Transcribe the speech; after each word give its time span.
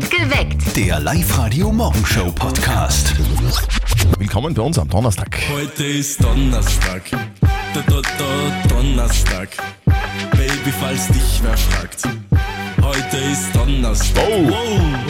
Geweckt. 0.00 0.74
Der 0.74 0.98
Live-Radio-Morgenshow-Podcast. 1.00 3.12
Willkommen 4.18 4.54
bei 4.54 4.62
uns 4.62 4.78
am 4.78 4.88
Donnerstag. 4.88 5.38
Heute 5.52 5.84
ist 5.84 6.24
Donnerstag. 6.24 7.02
Da, 7.10 7.82
da, 7.86 8.00
da, 8.00 8.68
Donnerstag. 8.68 9.50
Baby, 10.30 10.72
falls 10.80 11.08
dich 11.08 11.42
wer 11.42 11.58
fragt. 11.58 12.08
Heute 13.12 13.24
ist 13.24 13.54
Donnerstag. 13.54 14.24
Oh. 14.26 14.48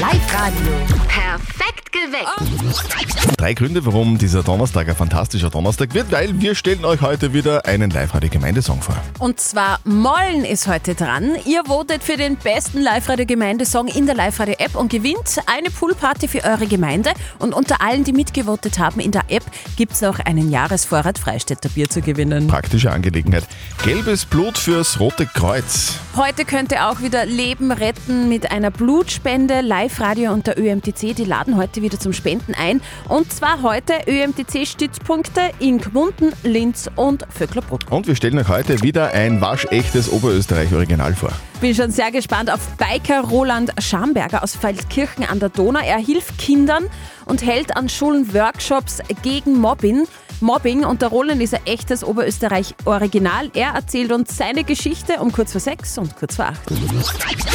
Live-Radio. 0.01 0.73
Perfekt 1.07 1.93
geweckt. 1.93 3.39
Drei 3.39 3.55
Gründe, 3.55 3.87
warum 3.87 4.19
dieser 4.19 4.43
Donnerstag 4.43 4.89
ein 4.89 4.97
fantastischer 4.97 5.51
Donnerstag 5.51 5.95
wird, 5.95 6.11
weil 6.11 6.41
wir 6.41 6.57
stellen 6.57 6.85
euch 6.85 7.01
heute 7.01 7.33
wieder 7.33 7.65
einen 7.67 7.91
Live-Radio-Gemeindesong 7.91 8.83
vor. 8.83 8.97
Und 9.21 9.39
zwar 9.39 9.79
Mollen 9.85 10.45
ist 10.45 10.67
heute 10.67 10.97
dran. 10.97 11.37
Ihr 11.45 11.65
votet 11.65 12.03
für 12.03 12.17
den 12.17 12.37
besten 12.37 12.81
Live-Radio-Gemeindesong 12.81 13.87
in 13.87 14.07
der 14.07 14.17
Live-Radio-App 14.17 14.75
und 14.75 14.91
gewinnt 14.91 15.41
eine 15.47 15.71
Poolparty 15.71 16.27
für 16.27 16.43
eure 16.43 16.67
Gemeinde. 16.67 17.13
Und 17.39 17.55
unter 17.55 17.83
allen, 17.83 18.03
die 18.03 18.13
mitgevotet 18.13 18.81
haben 18.81 19.01
in 19.01 19.13
der 19.13 19.25
App, 19.29 19.45
gibt 19.77 19.93
es 19.93 20.01
noch 20.01 20.19
einen 20.19 20.51
Jahresvorrat 20.51 21.19
Freistädter 21.19 21.69
Bier 21.69 21.89
zu 21.89 22.01
gewinnen. 22.01 22.49
Praktische 22.49 22.91
Angelegenheit. 22.91 23.45
Gelbes 23.85 24.25
Blut 24.25 24.59
fürs 24.59 24.99
Rote 24.99 25.27
Kreuz. 25.27 25.95
Heute 26.17 26.45
könnt 26.45 26.73
ihr 26.73 26.89
auch 26.89 27.01
wieder 27.01 27.27
Leben 27.27 27.71
retten 27.71 27.92
mit 28.09 28.51
einer 28.51 28.71
Blutspende. 28.71 29.61
Live-Radio 29.61 30.33
und 30.33 30.47
der 30.47 30.59
ÖMTC, 30.59 31.15
die 31.15 31.25
laden 31.25 31.57
heute 31.57 31.83
wieder 31.83 31.99
zum 31.99 32.13
Spenden 32.13 32.55
ein. 32.55 32.81
Und 33.09 33.33
zwar 33.33 33.63
heute 33.63 33.95
ÖMTC-Stützpunkte 34.07 35.41
in 35.59 35.79
Gmunden, 35.79 36.33
Linz 36.43 36.91
und 36.97 37.27
Vöcklerbruck. 37.29 37.81
Und 37.91 38.07
wir 38.07 38.17
stellen 38.17 38.39
euch 38.39 38.49
heute 38.49 38.83
wieder 38.83 39.13
ein 39.13 39.41
waschechtes 39.41 40.11
Oberösterreich-Original 40.11 41.15
vor. 41.15 41.33
Bin 41.61 41.75
schon 41.75 41.91
sehr 41.91 42.11
gespannt 42.11 42.51
auf 42.51 42.61
Biker 42.77 43.23
Roland 43.23 43.73
Schamberger 43.79 44.43
aus 44.43 44.57
Feldkirchen 44.57 45.25
an 45.25 45.39
der 45.39 45.49
Donau. 45.49 45.81
Er 45.81 45.99
hilft 45.99 46.39
Kindern 46.39 46.85
und 47.27 47.45
hält 47.45 47.77
an 47.77 47.89
Schulen 47.89 48.35
Workshops 48.35 48.99
gegen 49.23 49.61
Mobbing. 49.61 50.07
Mobbing 50.43 50.85
und 50.85 51.01
der 51.03 51.09
Roland 51.09 51.41
ist 51.41 51.55
ein 51.55 51.61
echtes 51.65 52.05
Oberösterreich-Original. 52.05 53.51
Er 53.55 53.71
erzählt 53.71 54.13
uns 54.13 54.37
seine 54.37 54.65
Geschichte 54.65 55.15
um 55.21 55.31
kurz 55.33 55.53
vor 55.53 55.61
sechs 55.61 55.97
und 55.97 56.17
kurz 56.17 56.37
vor 56.37 56.47
acht. 56.47 56.61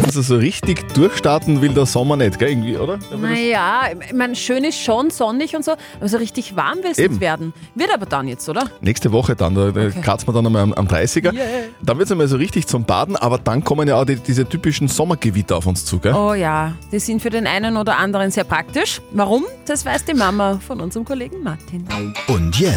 Also 0.04 0.22
so 0.22 0.38
richtig 0.38 0.94
durchstarten 0.94 1.62
will 1.62 1.74
der 1.74 1.86
Sommer 1.86 2.16
nicht, 2.16 2.40
gell, 2.40 2.50
irgendwie, 2.50 2.78
oder? 2.78 2.98
Naja, 3.20 3.90
ich 4.08 4.14
meine, 4.14 4.36
schön 4.36 4.64
ist 4.64 4.80
schon, 4.80 5.10
sonnig 5.10 5.56
und 5.56 5.66
so, 5.66 5.74
aber 6.00 6.08
so 6.08 6.18
richtig 6.18 6.56
warm 6.56 6.78
will 6.78 6.92
es 6.92 6.98
nicht 6.98 7.20
werden. 7.20 7.54
Wird 7.76 7.94
aber 7.94 8.06
dann 8.06 8.28
jetzt, 8.28 8.48
oder? 8.48 8.70
Nächste 8.82 9.12
Woche 9.12 9.36
dann, 9.36 9.54
da, 9.56 9.72
da 9.72 9.90
kratzen 9.90 10.28
wir 10.28 10.34
dann 10.34 10.46
einmal 10.46 10.64
am, 10.64 10.74
am 10.74 10.88
30er. 10.88 11.34
Yeah. 11.34 11.46
Dann 11.82 11.98
wird 11.98 12.08
es 12.08 12.12
einmal 12.12 12.28
so 12.28 12.38
richtig 12.38 12.68
zum 12.68 12.86
Baden, 12.86 13.16
aber 13.18 13.38
dann 13.38 13.64
kommen 13.64 13.88
ja 13.88 14.00
auch 14.00 14.06
die, 14.06 14.16
diese 14.16 14.48
typischen 14.48 14.88
Sommergewitter 14.88 15.58
auf 15.58 15.66
uns 15.66 15.84
zu, 15.84 16.00
gell? 16.00 16.14
Oh 16.14 16.34
ja, 16.34 16.74
die 16.92 17.00
sind 17.00 17.22
für 17.22 17.30
den 17.30 17.48
einen 17.48 17.76
oder 17.76 17.98
anderen 17.98 18.32
sehr 18.32 18.46
praktisch. 18.46 19.02
Warum? 19.12 19.46
Das 19.66 19.86
weiß 19.86 20.06
die 20.06 20.14
Mama 20.14 20.60
von 20.66 20.80
unserem 20.80 21.06
Kollegen 21.06 21.44
Martin. 21.44 21.86
Und 22.28 22.58
jetzt 22.58 22.77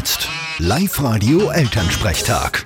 Live-Radio-Elternsprechtag. 0.58 2.64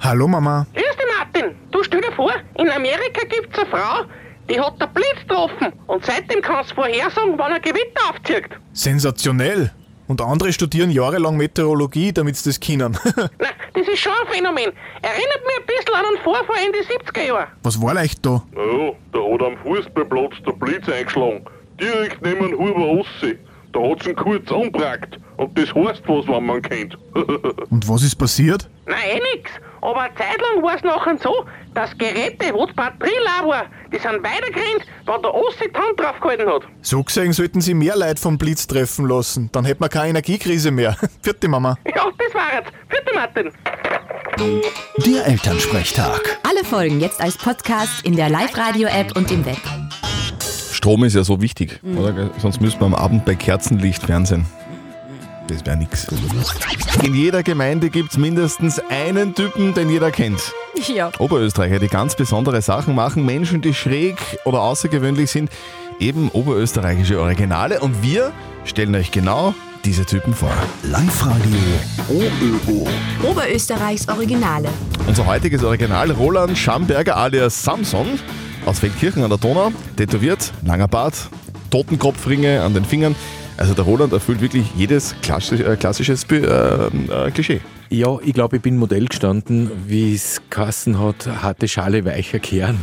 Hallo 0.00 0.28
Mama. 0.28 0.66
Grüß 0.74 0.84
dich, 0.84 1.06
Martin. 1.18 1.54
Du 1.70 1.82
stell 1.82 2.02
dir 2.02 2.12
vor, 2.12 2.34
in 2.58 2.68
Amerika 2.68 3.22
gibt's 3.30 3.58
eine 3.58 3.66
Frau, 3.70 4.04
die 4.50 4.60
hat 4.60 4.78
der 4.78 4.88
Blitz 4.88 5.20
getroffen 5.26 5.72
und 5.86 6.04
seitdem 6.04 6.42
kannst 6.42 6.72
du 6.72 6.74
vorhersagen, 6.74 7.38
wann 7.38 7.52
ein 7.52 7.62
Gewitter 7.62 8.10
aufzieht. 8.10 8.50
Sensationell. 8.74 9.72
Und 10.06 10.20
andere 10.20 10.52
studieren 10.52 10.90
jahrelang 10.90 11.38
Meteorologie, 11.38 12.12
damit 12.12 12.36
sie 12.36 12.50
das 12.50 12.60
können. 12.60 12.94
Na, 13.16 13.48
das 13.72 13.88
ist 13.88 14.00
schon 14.00 14.12
ein 14.12 14.26
Phänomen. 14.30 14.70
Erinnert 15.00 15.42
mich 15.46 15.56
ein 15.60 15.66
bisschen 15.66 15.94
an 15.94 16.04
einen 16.04 16.18
Vorfall 16.22 16.58
in 16.66 16.72
die 16.72 16.84
70er 16.86 17.22
Jahre. 17.26 17.46
Was 17.62 17.80
war 17.80 17.94
leicht 17.94 18.26
da? 18.26 18.42
Ja, 18.54 18.92
da 19.12 19.18
hat 19.32 19.42
am 19.42 19.56
Fußballplatz 19.62 20.34
der 20.46 20.52
Blitz 20.52 20.86
eingeschlagen. 20.90 21.46
Direkt 21.80 22.20
neben 22.20 22.50
dem 22.50 22.58
Huber 22.58 22.86
Ossi. 23.00 23.38
Da 23.72 23.80
hat's 23.80 24.06
ihn 24.06 24.16
kurz 24.16 24.50
angebrackt. 24.50 25.18
Und 25.36 25.56
das 25.56 25.74
heißt 25.74 26.02
was, 26.06 26.26
wenn 26.26 26.46
man 26.46 26.62
kennt. 26.62 26.96
Und 27.70 27.88
was 27.88 28.02
ist 28.02 28.16
passiert? 28.16 28.68
Na, 28.86 28.96
eh 28.96 29.20
nix. 29.34 29.50
Aber 29.80 30.00
eine 30.00 30.14
Zeit 30.14 30.40
lang 30.40 30.62
war 30.62 30.74
es 30.74 30.82
nachher 30.82 31.16
so, 31.18 31.44
dass 31.74 31.96
Geräte, 31.96 32.52
wo 32.52 32.66
die 32.66 32.72
Batterie 32.72 33.10
leer 33.10 33.48
war, 33.48 33.66
die 33.92 33.98
sind 33.98 34.24
weitergerannt, 34.24 34.84
wenn 35.06 35.22
der 35.22 35.34
Ossi 35.34 35.70
die 35.72 35.78
Hand 35.78 36.00
draufgehalten 36.00 36.48
hat. 36.48 36.62
So 36.82 37.02
gesehen 37.04 37.32
sollten 37.32 37.60
sie 37.60 37.74
mehr 37.74 37.96
Leute 37.96 38.20
vom 38.20 38.38
Blitz 38.38 38.66
treffen 38.66 39.06
lassen. 39.06 39.50
Dann 39.52 39.64
hätten 39.64 39.82
wir 39.84 39.88
keine 39.88 40.08
Energiekrise 40.08 40.70
mehr. 40.70 40.96
Vierte 41.22 41.46
Mama. 41.46 41.76
Ja, 41.94 42.10
das 42.18 42.34
war 42.34 42.54
jetzt. 42.54 42.72
Vierte 42.88 43.14
Martin. 43.14 43.52
Der 45.06 45.26
Elternsprechtag. 45.26 46.38
Alle 46.48 46.64
Folgen 46.64 47.00
jetzt 47.00 47.20
als 47.20 47.36
Podcast 47.36 48.04
in 48.04 48.16
der 48.16 48.28
Live-Radio-App 48.30 49.16
und 49.16 49.30
im 49.30 49.44
Web. 49.44 49.58
Strom 50.78 51.02
ist 51.02 51.14
ja 51.14 51.24
so 51.24 51.40
wichtig, 51.42 51.80
oder? 51.96 52.12
gell? 52.12 52.30
Sonst 52.38 52.60
müssen 52.60 52.78
wir 52.78 52.86
am 52.86 52.94
Abend 52.94 53.24
bei 53.24 53.34
Kerzenlicht 53.34 54.04
fernsehen. 54.04 54.46
Das 55.48 55.66
wäre 55.66 55.76
nix. 55.76 56.06
In 57.02 57.14
jeder 57.14 57.42
Gemeinde 57.42 57.90
gibt 57.90 58.12
es 58.12 58.16
mindestens 58.16 58.80
einen 58.88 59.34
Typen, 59.34 59.74
den 59.74 59.90
jeder 59.90 60.12
kennt. 60.12 60.40
Ja. 60.86 61.10
Oberösterreicher, 61.18 61.80
die 61.80 61.88
ganz 61.88 62.14
besondere 62.14 62.62
Sachen 62.62 62.94
machen, 62.94 63.26
Menschen, 63.26 63.60
die 63.60 63.74
schräg 63.74 64.18
oder 64.44 64.60
außergewöhnlich 64.60 65.32
sind, 65.32 65.50
eben 65.98 66.28
oberösterreichische 66.28 67.20
Originale. 67.20 67.80
Und 67.80 68.00
wir 68.04 68.30
stellen 68.64 68.94
euch 68.94 69.10
genau 69.10 69.54
diese 69.84 70.06
Typen 70.06 70.32
vor. 70.32 70.52
Live-Radio 70.84 71.58
OÖO. 72.08 72.86
Oberösterreichs 73.28 74.06
Originale. 74.06 74.68
Unser 75.08 75.26
heutiges 75.26 75.64
Original 75.64 76.12
Roland 76.12 76.56
Schamberger 76.56 77.16
alias 77.16 77.64
Samson 77.64 78.20
aus 78.66 78.78
Feldkirchen 78.78 79.22
an 79.22 79.30
der 79.30 79.38
Donau, 79.38 79.72
tätowiert, 79.96 80.52
langer 80.64 80.88
Bart, 80.88 81.28
Totenkopfringe 81.70 82.62
an 82.62 82.74
den 82.74 82.84
Fingern. 82.84 83.14
Also 83.56 83.74
der 83.74 83.84
Roland 83.84 84.12
erfüllt 84.12 84.40
wirklich 84.40 84.66
jedes 84.76 85.14
klassisch, 85.20 85.60
äh, 85.60 85.76
klassisches 85.76 86.24
äh, 86.30 86.36
äh, 86.36 87.30
Klischee. 87.32 87.60
Ja, 87.90 88.18
ich 88.22 88.34
glaube, 88.34 88.56
ich 88.56 88.62
bin 88.62 88.76
Modell 88.76 89.06
gestanden, 89.06 89.70
wie 89.86 90.14
es 90.14 90.42
Kassen 90.50 91.00
hat, 91.00 91.26
harte 91.42 91.66
Schale, 91.66 92.04
weicher 92.04 92.38
Kern. 92.38 92.78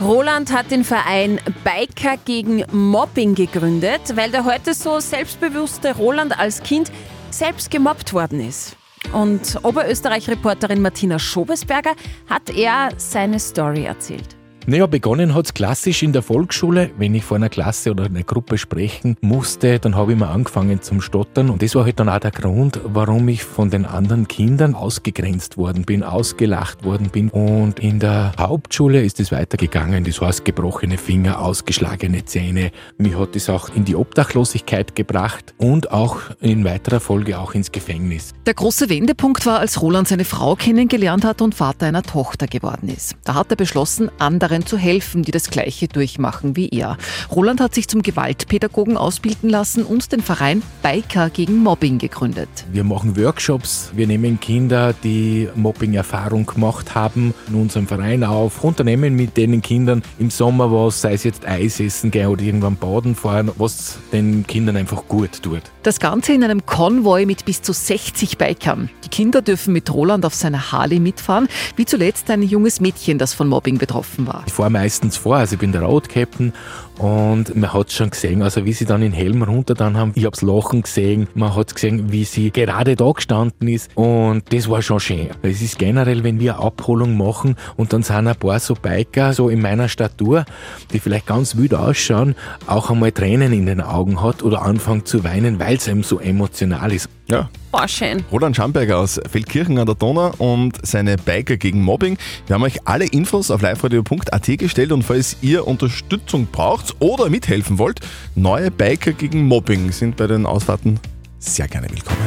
Roland 0.00 0.52
hat 0.52 0.70
den 0.70 0.82
Verein 0.82 1.38
Biker 1.62 2.16
gegen 2.24 2.64
Mobbing 2.72 3.34
gegründet, 3.34 4.00
weil 4.14 4.30
der 4.30 4.44
heute 4.44 4.72
so 4.74 4.98
selbstbewusste 4.98 5.94
Roland 5.94 6.38
als 6.38 6.62
Kind 6.62 6.90
selbst 7.30 7.70
gemobbt 7.70 8.12
worden 8.12 8.40
ist. 8.40 8.76
Und 9.12 9.58
Oberösterreich-Reporterin 9.62 10.80
Martina 10.80 11.18
Schobesberger 11.18 11.94
hat 12.28 12.50
er 12.50 12.88
seine 12.96 13.38
Story 13.38 13.84
erzählt. 13.84 14.35
Naja, 14.68 14.86
begonnen 14.86 15.32
hat's 15.32 15.54
klassisch 15.54 16.02
in 16.02 16.12
der 16.12 16.22
Volksschule. 16.22 16.90
Wenn 16.98 17.14
ich 17.14 17.22
vor 17.22 17.36
einer 17.36 17.48
Klasse 17.48 17.92
oder 17.92 18.06
einer 18.06 18.24
Gruppe 18.24 18.58
sprechen 18.58 19.16
musste, 19.20 19.78
dann 19.78 19.94
habe 19.94 20.12
ich 20.12 20.18
mal 20.18 20.32
angefangen 20.32 20.82
zum 20.82 21.00
Stottern. 21.00 21.50
Und 21.50 21.62
das 21.62 21.76
war 21.76 21.84
halt 21.84 22.00
dann 22.00 22.08
auch 22.08 22.18
der 22.18 22.32
Grund, 22.32 22.80
warum 22.82 23.28
ich 23.28 23.44
von 23.44 23.70
den 23.70 23.86
anderen 23.86 24.26
Kindern 24.26 24.74
ausgegrenzt 24.74 25.56
worden 25.56 25.84
bin, 25.84 26.02
ausgelacht 26.02 26.82
worden 26.82 27.10
bin. 27.10 27.28
Und 27.28 27.78
in 27.78 28.00
der 28.00 28.32
Hauptschule 28.40 29.04
ist 29.04 29.20
es 29.20 29.30
weitergegangen. 29.30 30.02
Das 30.02 30.20
heißt, 30.20 30.44
gebrochene 30.44 30.98
Finger, 30.98 31.40
ausgeschlagene 31.42 32.24
Zähne. 32.24 32.72
Mich 32.98 33.16
hat 33.16 33.36
das 33.36 33.48
auch 33.48 33.68
in 33.72 33.84
die 33.84 33.94
Obdachlosigkeit 33.94 34.96
gebracht 34.96 35.54
und 35.58 35.92
auch 35.92 36.18
in 36.40 36.64
weiterer 36.64 36.98
Folge 36.98 37.38
auch 37.38 37.54
ins 37.54 37.70
Gefängnis. 37.70 38.34
Der 38.46 38.54
große 38.54 38.88
Wendepunkt 38.88 39.46
war, 39.46 39.60
als 39.60 39.80
Roland 39.80 40.08
seine 40.08 40.24
Frau 40.24 40.56
kennengelernt 40.56 41.24
hat 41.24 41.40
und 41.40 41.54
Vater 41.54 41.86
einer 41.86 42.02
Tochter 42.02 42.48
geworden 42.48 42.88
ist. 42.88 43.14
Da 43.22 43.34
hat 43.34 43.50
er 43.50 43.56
beschlossen, 43.56 44.10
anderen 44.56 44.66
zu 44.66 44.78
helfen, 44.78 45.22
die 45.22 45.30
das 45.30 45.50
Gleiche 45.50 45.86
durchmachen 45.88 46.56
wie 46.56 46.68
er. 46.68 46.96
Roland 47.30 47.60
hat 47.60 47.74
sich 47.74 47.88
zum 47.88 48.02
Gewaltpädagogen 48.02 48.96
ausbilden 48.96 49.50
lassen 49.50 49.84
und 49.84 50.12
den 50.12 50.22
Verein 50.22 50.62
Biker 50.82 51.30
gegen 51.30 51.58
Mobbing 51.58 51.98
gegründet. 51.98 52.48
Wir 52.72 52.84
machen 52.84 53.16
Workshops, 53.16 53.90
wir 53.94 54.06
nehmen 54.06 54.40
Kinder, 54.40 54.94
die 55.04 55.48
Mobbing-Erfahrung 55.54 56.46
gemacht 56.46 56.94
haben, 56.94 57.34
in 57.48 57.54
unserem 57.54 57.86
Verein 57.86 58.24
auf, 58.24 58.64
unternehmen 58.64 59.14
mit 59.14 59.36
den 59.36 59.60
Kindern 59.60 60.02
im 60.18 60.30
Sommer 60.30 60.72
was, 60.72 61.02
sei 61.02 61.12
es 61.12 61.24
jetzt 61.24 61.46
Eis 61.46 61.80
essen 61.80 62.10
gehen 62.10 62.28
oder 62.28 62.42
irgendwann 62.42 62.76
baden 62.76 63.14
fahren, 63.14 63.50
was 63.58 63.98
den 64.12 64.46
Kindern 64.46 64.76
einfach 64.76 65.06
gut 65.06 65.42
tut. 65.42 65.62
Das 65.82 66.00
Ganze 66.00 66.32
in 66.32 66.42
einem 66.42 66.64
Konvoi 66.64 67.26
mit 67.26 67.44
bis 67.44 67.62
zu 67.62 67.72
60 67.72 68.38
Bikern. 68.38 68.90
Die 69.04 69.08
Kinder 69.08 69.42
dürfen 69.42 69.72
mit 69.72 69.92
Roland 69.92 70.24
auf 70.24 70.34
seiner 70.34 70.72
Harley 70.72 70.98
mitfahren, 70.98 71.48
wie 71.76 71.84
zuletzt 71.84 72.30
ein 72.30 72.42
junges 72.42 72.80
Mädchen, 72.80 73.18
das 73.18 73.34
von 73.34 73.48
Mobbing 73.48 73.78
betroffen 73.78 74.26
war. 74.26 74.45
Ich 74.46 74.52
fahre 74.52 74.70
meistens 74.70 75.16
vor, 75.16 75.36
also 75.36 75.54
ich 75.54 75.60
bin 75.60 75.72
der 75.72 75.82
Road-Captain 75.82 76.52
und 76.98 77.54
man 77.54 77.72
hat 77.72 77.92
schon 77.92 78.10
gesehen, 78.10 78.42
also 78.42 78.64
wie 78.64 78.72
sie 78.72 78.86
dann 78.86 79.00
den 79.00 79.12
Helm 79.12 79.42
runter 79.42 79.74
dann 79.74 79.96
haben, 79.96 80.12
ich 80.14 80.24
hab's 80.24 80.40
Lachen 80.40 80.82
gesehen, 80.82 81.26
man 81.34 81.54
hat 81.54 81.74
gesehen, 81.74 82.10
wie 82.12 82.24
sie 82.24 82.50
gerade 82.52 82.96
da 82.96 83.10
gestanden 83.10 83.68
ist 83.68 83.90
und 83.96 84.44
das 84.52 84.70
war 84.70 84.80
schon 84.82 85.00
schön. 85.00 85.28
Es 85.42 85.60
ist 85.60 85.78
generell, 85.78 86.24
wenn 86.24 86.40
wir 86.40 86.60
Abholung 86.60 87.16
machen 87.16 87.56
und 87.76 87.92
dann 87.92 88.02
sind 88.02 88.28
ein 88.28 88.36
paar 88.36 88.60
so 88.60 88.74
Biker, 88.74 89.32
so 89.34 89.48
in 89.48 89.60
meiner 89.60 89.88
Statur, 89.88 90.44
die 90.92 91.00
vielleicht 91.00 91.26
ganz 91.26 91.56
wild 91.56 91.74
ausschauen, 91.74 92.34
auch 92.66 92.88
einmal 92.88 93.12
Tränen 93.12 93.52
in 93.52 93.66
den 93.66 93.80
Augen 93.80 94.22
hat 94.22 94.42
oder 94.42 94.62
anfangen 94.62 95.04
zu 95.04 95.24
weinen, 95.24 95.58
weil 95.58 95.76
es 95.76 95.88
eben 95.88 96.02
so 96.02 96.20
emotional 96.20 96.92
ist. 96.92 97.10
Ja, 97.28 97.48
Boah, 97.72 97.88
schön. 97.88 98.24
Roland 98.32 98.56
Schamberger 98.56 98.98
aus 98.98 99.20
Feldkirchen 99.30 99.76
an 99.78 99.84
der 99.84 99.96
Donau 99.96 100.32
und 100.38 100.78
seine 100.86 101.16
Biker 101.16 101.58
gegen 101.58 101.82
Mobbing. 101.82 102.16
Wir 102.46 102.54
haben 102.54 102.62
euch 102.62 102.86
alle 102.86 103.04
Infos 103.04 103.50
auf 103.50 103.60
liveradio.at 103.60 104.58
gestellt 104.58 104.92
und 104.92 105.02
falls 105.02 105.36
ihr 105.42 105.66
Unterstützung 105.66 106.46
braucht 106.50 106.96
oder 107.00 107.28
mithelfen 107.28 107.78
wollt, 107.78 108.00
neue 108.34 108.70
Biker 108.70 109.12
gegen 109.12 109.44
Mobbing 109.46 109.92
sind 109.92 110.16
bei 110.16 110.26
den 110.26 110.46
Ausfahrten 110.46 111.00
sehr 111.38 111.68
gerne 111.68 111.88
willkommen. 111.90 112.18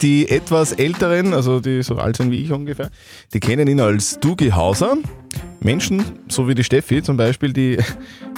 Die 0.00 0.30
etwas 0.30 0.72
älteren, 0.72 1.34
also 1.34 1.60
die 1.60 1.82
so 1.82 1.96
alt 1.96 2.16
sind 2.16 2.30
wie 2.30 2.42
ich 2.42 2.52
ungefähr, 2.52 2.90
die 3.34 3.40
kennen 3.40 3.68
ihn 3.68 3.80
als 3.80 4.18
Dugi 4.18 4.50
Hauser. 4.50 4.96
Menschen, 5.60 6.04
so 6.28 6.48
wie 6.48 6.54
die 6.54 6.64
Steffi 6.64 7.02
zum 7.02 7.16
Beispiel, 7.16 7.52
die, 7.52 7.78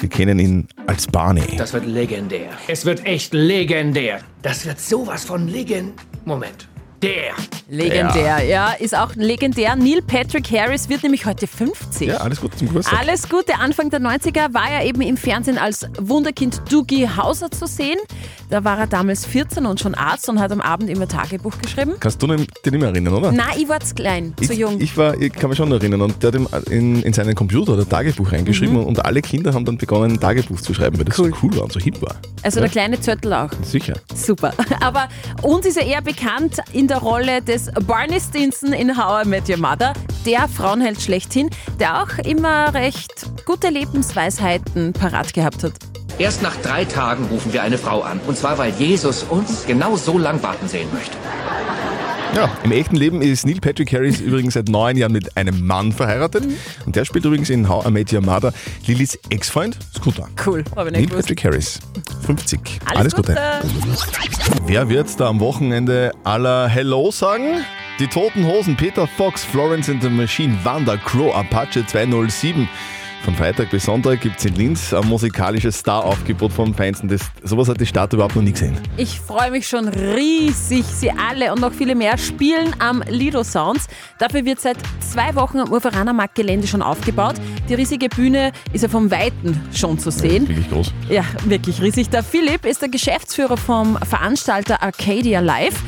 die 0.03 0.09
kennen 0.09 0.39
ihn 0.39 0.69
als 0.87 1.07
Barney. 1.07 1.57
Das 1.57 1.73
wird 1.73 1.87
legendär. 1.87 2.51
Es 2.69 2.85
wird 2.85 3.05
echt 3.07 3.35
legendär. 3.35 4.21
Das 4.43 4.67
wird 4.67 4.81
sowas 4.81 5.25
von 5.25 5.49
legend... 5.49 5.95
Moment. 6.25 6.69
Der. 7.03 7.35
Legendär, 7.69 8.43
ja. 8.45 8.73
ist 8.73 8.97
auch 8.97 9.15
legendär. 9.15 9.77
Neil 9.77 10.03
Patrick 10.03 10.51
Harris 10.51 10.89
wird 10.89 11.05
nämlich 11.05 11.27
heute 11.27 11.47
50. 11.47 12.09
Ja, 12.09 12.17
alles 12.17 12.41
Gute 12.41 12.57
zum 12.57 12.67
Geburtstag. 12.67 12.99
Alles 12.99 13.29
Gute. 13.29 13.55
Anfang 13.55 13.89
der 13.91 14.01
90er 14.01 14.53
war 14.53 14.69
er 14.69 14.85
eben 14.85 15.01
im 15.03 15.17
Fernsehen 15.17 15.59
als 15.59 15.87
Wunderkind 15.99 16.61
Doogie 16.71 17.09
Hauser 17.09 17.53
zu 17.53 17.67
sehen. 17.67 17.99
Da 18.51 18.65
war 18.65 18.79
er 18.79 18.87
damals 18.87 19.27
14 19.27 19.67
und 19.67 19.79
schon 19.79 19.95
Arzt 19.95 20.29
und 20.29 20.41
hat 20.41 20.51
am 20.53 20.61
Abend 20.61 20.89
immer 20.89 21.07
Tagebuch 21.07 21.59
geschrieben. 21.59 21.95
Kannst 22.01 22.23
du 22.23 22.27
dich 22.27 22.39
nicht 22.65 22.73
mehr 22.79 22.89
erinnern, 22.89 23.15
oder? 23.15 23.31
Na, 23.33 23.45
ich 23.57 23.69
war 23.69 23.81
zu 23.81 23.95
klein, 23.95 24.33
zu 24.43 24.53
ich, 24.53 24.59
jung. 24.59 24.81
Ich, 24.81 24.97
war, 24.97 25.21
ich 25.21 25.33
kann 25.33 25.51
mich 25.51 25.59
schon 25.59 25.71
erinnern 25.71 26.01
und 26.01 26.23
der 26.23 26.33
hat 26.33 26.65
in, 26.69 27.03
in 27.03 27.13
seinen 27.13 27.35
Computer 27.35 27.75
ein 27.77 27.89
Tagebuch 27.89 28.33
reingeschrieben 28.33 28.77
Mhm. 28.77 28.85
und, 28.87 29.05
alle 29.05 29.21
Kinder 29.23 29.53
haben 29.55 29.65
dann 29.65 29.77
begonnen, 29.79 30.13
ein 30.13 30.21
Tagebuch 30.21 30.61
zu 30.61 30.73
schreiben, 30.75 30.99
weil 30.99 31.05
das 31.05 31.17
so 31.17 31.25
cool 31.43 31.57
war 31.57 31.65
und 31.65 31.73
so 31.73 31.81
hip 31.81 32.01
war. 32.03 32.17
also 32.43 32.59
ja, 32.59 32.63
der 32.65 32.71
kleine 32.71 33.01
Zöttl 33.01 33.33
auch. 33.33 33.51
Sicher. 33.63 33.95
Super. 34.15 34.53
Aber 34.81 35.09
uns 35.43 35.67
ist 35.67 35.77
er 35.77 35.87
eher 35.87 36.03
bekannt 36.03 36.57
in 36.73 36.89
der 36.89 36.99
Rolle 36.99 37.43
des 37.43 37.71
Barney 37.87 38.21
Stinson 38.21 38.73
in 38.73 38.97
How 38.97 39.25
I 39.25 39.29
Met 39.29 39.49
Your 39.49 39.59
Mother, 39.59 39.93
der 40.27 40.49
Frauenheld 40.49 41.01
schlechthin, 41.01 41.51
der 41.79 42.03
auch 42.03 42.19
immer 42.25 42.73
recht 42.75 43.27
gute 43.47 43.69
Lebensweisheiten 43.69 44.93
parat 44.93 45.33
gehabt 45.35 45.63
hat. 45.65 45.73
Erst 46.19 46.43
nach 46.43 46.57
drei 46.57 46.85
Tagen 46.85 47.25
rufen 47.27 47.53
wir 47.53 47.63
eine 47.63 47.79
Frau 47.79 48.03
an. 48.03 48.21
Und 48.27 48.37
zwar, 48.37 48.59
weil 48.59 48.73
Jesus 48.73 49.23
uns 49.23 49.65
genau 49.67 49.97
so 49.97 50.19
lang 50.19 50.43
warten 50.43 50.67
sehen 50.69 50.89
möchte. 50.93 51.17
Ja, 52.35 52.51
im 52.63 52.73
echten 52.73 52.97
Leben 52.97 53.23
ist 53.23 53.47
Neil 53.47 53.59
Patrick 53.61 53.93
Harris 53.93 54.21
übrigens 54.21 54.55
seit 54.55 54.69
neun 54.69 54.97
Jahren 54.97 55.13
mit 55.13 55.37
einem 55.37 55.67
Mann 55.67 55.93
verheiratet 55.93 56.45
Mhm. 56.45 56.57
und 56.87 56.97
der 56.97 57.05
spielt 57.05 57.25
übrigens 57.25 57.49
in 57.51 57.69
How 57.69 57.87
I 57.87 57.91
Met 57.91 58.13
Your 58.13 58.21
Mother 58.21 58.53
Lillys 58.87 59.19
Ex-Freund 59.31 59.79
Scooter. 59.97 60.29
Cool, 60.45 60.63
habe 60.77 60.89
ich 60.89 60.93
Neil 60.93 61.01
nicht 61.03 61.11
gewusst. 61.11 61.29
Patrick 61.29 61.45
Harris, 61.45 61.79
50. 62.27 62.61
Alles, 62.95 63.15
Gute. 63.15 63.35
Wer 64.67 64.89
wird 64.89 65.09
da 65.19 65.29
am 65.29 65.41
Wochenende 65.41 66.13
aller 66.25 66.69
Hello 66.69 67.11
sagen? 67.11 67.65
Die 67.99 68.07
Toten 68.09 68.47
Hosen, 68.47 68.77
Peter 68.77 69.07
Fox, 69.17 69.43
Florence 69.45 69.89
and 69.89 70.03
the 70.03 70.11
Machine, 70.11 70.57
Wanda, 70.65 70.97
Crow, 70.97 71.35
Apache 71.35 71.85
207. 71.87 72.69
Von 73.25 73.35
Freitag 73.35 73.71
bis 73.71 73.85
Sonntag 73.85 74.21
gibt 74.21 74.39
es 74.39 74.45
in 74.47 74.55
Linz 74.55 74.95
ein 74.95 75.07
musikalisches 75.07 75.79
Star-Aufgebot 75.79 76.53
vom 76.53 76.73
Feinsten. 76.73 77.09
Das, 77.09 77.21
sowas 77.43 77.69
hat 77.69 77.81
die 77.81 77.87
Stadt 77.87 78.13
überhaupt 78.13 78.37
noch 78.37 78.43
nie 78.43 78.53
gesehen. 78.53 78.79
Ich 78.97 79.21
freue 79.21 79.51
mich 79.51 79.69
schon 79.69 79.89
riesig. 79.89 80.85
Sie 80.85 81.11
alle 81.11 81.53
und 81.53 81.61
noch 81.61 81.73
viele 81.73 81.95
mehr 81.95 82.17
spielen 82.17 82.75
am 82.79 83.03
Lido 83.09 83.43
Sounds. 83.43 83.87
Dafür 84.19 84.45
wird 84.45 84.61
seit 84.61 84.79
zwei 85.01 85.35
Wochen 85.35 85.59
am 85.59 85.71
Urveraner 85.71 86.13
Marktgelände 86.13 86.67
schon 86.67 86.81
aufgebaut. 86.81 87.35
Die 87.69 87.75
riesige 87.75 88.09
Bühne 88.09 88.53
ist 88.73 88.83
ja 88.83 88.89
vom 88.89 89.11
Weiten 89.11 89.61
schon 89.75 89.99
zu 89.99 90.11
sehen. 90.11 90.49
Wirklich 90.49 90.71
groß. 90.71 90.93
Ja, 91.11 91.25
wirklich 91.45 91.83
riesig. 91.83 92.09
Der 92.11 92.23
Philipp 92.23 92.65
ist 92.65 92.83
der 92.83 92.89
Geschäftsführer 92.89 93.57
vom 93.57 93.99
Veranstalter 93.99 94.83
Arcadia 94.83 95.41
Live. 95.41 95.83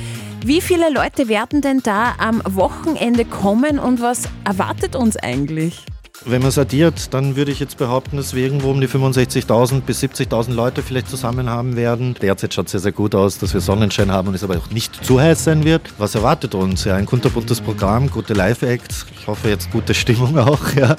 Wie 0.44 0.60
viele 0.60 0.90
Leute 0.90 1.28
werden 1.28 1.60
denn 1.60 1.80
da 1.82 2.14
am 2.18 2.42
Wochenende 2.44 3.24
kommen 3.24 3.78
und 3.78 4.00
was 4.00 4.22
erwartet 4.44 4.96
uns 4.96 5.16
eigentlich? 5.16 5.84
Wenn 6.26 6.42
man 6.42 6.50
es 6.50 6.58
addiert, 6.58 7.14
dann 7.14 7.34
würde 7.36 7.50
ich 7.50 7.60
jetzt 7.60 7.78
behaupten, 7.78 8.18
dass 8.18 8.34
wir 8.34 8.42
irgendwo 8.44 8.70
um 8.70 8.80
die 8.80 8.88
65.000 8.88 9.80
bis 9.80 10.02
70.000 10.02 10.52
Leute 10.52 10.82
vielleicht 10.82 11.08
zusammen 11.08 11.48
haben 11.48 11.76
werden. 11.76 12.14
Derzeit 12.20 12.52
schaut 12.52 12.66
es 12.66 12.72
sehr, 12.72 12.80
sehr 12.80 12.92
gut 12.92 13.14
aus, 13.14 13.38
dass 13.38 13.54
wir 13.54 13.62
Sonnenschein 13.62 14.10
haben 14.10 14.28
und 14.28 14.34
es 14.34 14.44
aber 14.44 14.58
auch 14.58 14.68
nicht 14.70 15.02
zu 15.02 15.18
heiß 15.18 15.44
sein 15.44 15.64
wird. 15.64 15.82
Was 15.96 16.14
erwartet 16.14 16.54
uns? 16.54 16.84
Ja, 16.84 16.96
ein 16.96 17.06
kunterbuntes 17.06 17.62
Programm, 17.62 18.10
gute 18.10 18.34
Live-Acts. 18.34 19.06
Ich 19.18 19.26
hoffe 19.26 19.48
jetzt 19.48 19.70
gute 19.70 19.94
Stimmung 19.94 20.36
auch, 20.38 20.74
ja. 20.74 20.94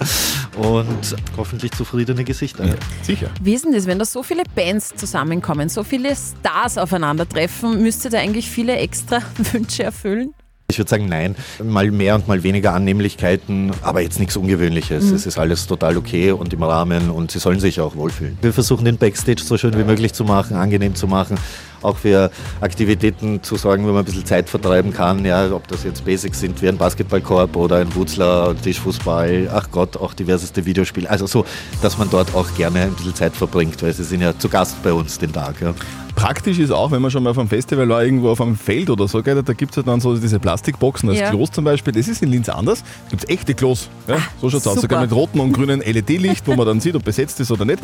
Und 0.58 1.16
hoffentlich 1.38 1.72
zufriedene 1.74 2.24
Gesichter. 2.24 2.66
Ja. 2.66 2.74
Sicher. 3.04 3.30
Wie 3.44 3.54
ist 3.54 3.66
denn 3.66 3.74
das, 3.74 3.86
wenn 3.86 4.00
da 4.00 4.06
so 4.06 4.24
viele 4.24 4.44
Bands 4.56 4.96
zusammenkommen, 4.96 5.70
so 5.70 5.84
viele 5.84 6.16
Stars 6.16 6.80
aufeinandertreffen, 6.80 7.82
müsstet 7.82 8.14
ihr 8.14 8.20
eigentlich 8.20 8.50
viele 8.50 8.76
extra 8.78 9.20
Wünsche 9.52 9.84
erfüllen? 9.84 10.34
Ich 10.72 10.78
würde 10.80 10.90
sagen, 10.90 11.08
nein. 11.08 11.36
Mal 11.64 11.92
mehr 11.92 12.16
und 12.16 12.28
mal 12.28 12.44
weniger 12.44 12.74
Annehmlichkeiten, 12.74 13.72
aber 13.82 14.02
jetzt 14.02 14.20
nichts 14.20 14.38
Ungewöhnliches. 14.38 15.06
Mhm. 15.06 15.16
Es 15.16 15.26
ist 15.26 15.38
alles 15.38 15.68
total 15.68 15.98
okay 15.98 16.32
und 16.32 16.54
im 16.54 16.64
Rahmen 16.64 17.10
und 17.10 17.32
sie 17.32 17.40
sollen 17.40 17.60
sich 17.60 17.80
auch 17.82 17.96
wohlfühlen. 17.96 18.38
Wir 18.42 18.54
versuchen 18.54 18.86
den 18.86 18.98
Backstage 18.98 19.44
so 19.44 19.58
schön 19.58 19.78
wie 19.78 19.84
möglich 19.84 20.14
zu 20.14 20.24
machen, 20.24 20.56
angenehm 20.56 20.96
zu 20.96 21.08
machen. 21.08 21.38
Auch 21.82 21.98
für 21.98 22.30
Aktivitäten 22.60 23.42
zu 23.42 23.56
sorgen, 23.56 23.84
wo 23.84 23.88
man 23.88 24.00
ein 24.00 24.06
bisschen 24.06 24.26
Zeit 24.26 24.50
vertreiben 24.50 24.94
kann. 24.94 25.26
Ja, 25.26 25.52
ob 25.52 25.68
das 25.68 25.84
jetzt 25.84 26.06
Basics 26.06 26.40
sind 26.40 26.62
wie 26.62 26.70
ein 26.70 26.78
Basketballkorb 26.78 27.56
oder 27.56 27.78
ein 27.78 27.94
Wutzler, 27.96 28.56
Tischfußball, 28.62 29.50
ach 29.52 29.68
Gott, 29.72 29.98
auch 29.98 30.14
diverseste 30.14 30.66
Videospiele. 30.66 31.10
Also 31.10 31.26
so, 31.26 31.44
dass 31.82 31.98
man 31.98 32.10
dort 32.10 32.36
auch 32.36 32.54
gerne 32.56 32.82
ein 32.82 32.94
bisschen 32.94 33.16
Zeit 33.16 33.36
verbringt, 33.36 33.82
weil 33.82 33.94
sie 33.94 34.04
sind 34.04 34.22
ja 34.22 34.38
zu 34.38 34.48
Gast 34.48 34.82
bei 34.84 34.94
uns 34.94 35.18
den 35.18 35.34
Tag. 35.34 35.60
Ja. 35.60 35.74
Praktisch 36.22 36.60
ist 36.60 36.70
auch, 36.72 36.92
wenn 36.92 37.02
man 37.02 37.10
schon 37.10 37.24
mal 37.24 37.32
auf 37.32 37.40
einem 37.40 37.50
Festival 37.50 37.90
war, 37.90 38.04
irgendwo 38.04 38.30
auf 38.30 38.40
einem 38.42 38.56
Feld 38.56 38.92
oder 38.92 39.08
so, 39.08 39.24
gell, 39.24 39.42
da 39.42 39.54
gibt 39.54 39.72
es 39.72 39.78
ja 39.78 39.82
dann 39.84 40.00
so 40.00 40.16
diese 40.16 40.40
Plastikboxen 40.40 41.10
als 41.10 41.20
Ja. 41.20 41.30
Klos 41.32 41.50
zum 41.50 41.64
Beispiel. 41.64 41.94
Das 41.94 42.08
ist 42.08 42.22
in 42.22 42.30
Linz 42.30 42.48
anders. 42.48 42.84
Da 42.84 43.10
gibt 43.10 43.24
es 43.24 43.30
echte 43.30 43.56
Klos. 43.56 43.90
Ja, 44.08 44.18
so 44.40 44.50
schaut 44.50 44.62
es 44.62 44.68
aus. 44.68 44.82
Sogar 44.82 45.02
mit 45.02 45.12
rotem 45.12 45.42
und 45.42 45.52
grünem 45.52 45.82
LED-Licht, 45.82 46.48
wo 46.48 46.54
man 46.56 46.68
dann 46.68 46.80
sieht, 46.80 46.96
ob 46.96 47.04
besetzt 47.04 47.40
ist 47.40 47.52
oder 47.52 47.66
nicht. 47.66 47.80